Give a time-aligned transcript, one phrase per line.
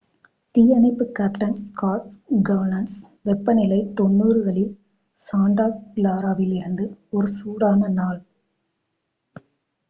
[0.55, 2.07] """தீயணைப்பு captain Scott
[2.47, 2.95] கௌன்ஸ்
[3.25, 4.73] """வெப்பநிலை 90களில்
[5.19, 6.87] சாண்டா கிளாராவில் இது
[7.11, 8.19] ஒரு சூடான நாள்.""""